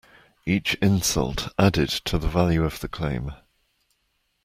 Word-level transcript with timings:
Each 0.47 0.73
insult 0.81 1.49
added 1.59 1.89
to 2.05 2.17
the 2.17 2.27
value 2.27 2.63
of 2.63 2.79
the 2.79 2.87
claim. 2.87 3.33